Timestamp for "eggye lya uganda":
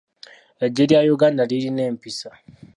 0.65-1.47